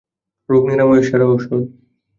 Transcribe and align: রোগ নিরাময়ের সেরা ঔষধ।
রোগ 0.49 0.63
নিরাময়ের 0.69 1.05
সেরা 1.07 1.25
ঔষধ। 1.31 1.61